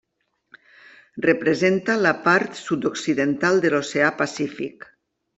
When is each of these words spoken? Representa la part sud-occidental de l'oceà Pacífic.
Representa 1.25 1.97
la 2.05 2.13
part 2.27 2.57
sud-occidental 2.61 3.61
de 3.67 3.71
l'oceà 3.75 4.09
Pacífic. 4.23 4.89